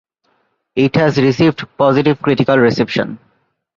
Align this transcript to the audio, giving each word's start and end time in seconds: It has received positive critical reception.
It 0.75 0.95
has 0.95 1.17
received 1.19 1.63
positive 1.77 2.19
critical 2.23 2.57
reception. 2.57 3.19